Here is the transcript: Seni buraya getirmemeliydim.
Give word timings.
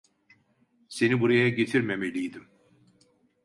Seni 0.89 1.21
buraya 1.21 1.49
getirmemeliydim. 1.49 2.47